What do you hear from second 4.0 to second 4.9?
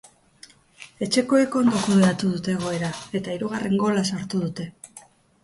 sartu dute.